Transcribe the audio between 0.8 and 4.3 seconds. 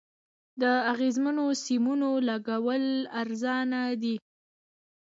اغزنو سیمونو لګول ارزانه دي؟